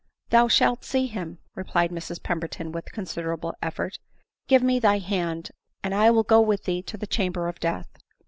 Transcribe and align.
"Thou 0.31 0.47
shalt 0.47 0.83
see 0.83 1.05
him," 1.05 1.37
replied 1.53 1.91
Mrs 1.91 2.23
Pemberton 2.23 2.71
with 2.71 2.91
considerable 2.91 3.53
effort;" 3.61 3.99
give 4.47 4.63
me 4.63 4.79
thy 4.79 4.97
hand, 4.97 5.51
and 5.83 5.93
I 5.93 6.09
will 6.09 6.23
go 6.23 6.41
with 6.41 6.63
thee 6.63 6.81
to 6.81 6.97
the 6.97 7.05
chamber 7.05 7.47
of 7.47 7.59
death." 7.59 7.97